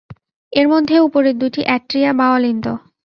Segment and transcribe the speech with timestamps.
[0.53, 2.65] এর মধ্যে উপরের দুটি অ্যাট্রিয়া বা অলিন্দ।